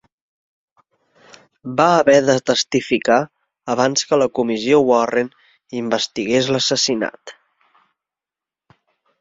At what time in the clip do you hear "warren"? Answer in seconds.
4.89-5.31